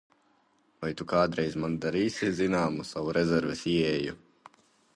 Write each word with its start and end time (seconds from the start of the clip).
Vai 0.85 0.89
tu 1.01 1.05
kādreiz 1.11 1.57
man 1.63 1.75
darīsi 1.85 2.31
zināmu 2.39 2.87
savu 2.93 3.15
rezerves 3.19 3.65
ieeju? 3.75 4.17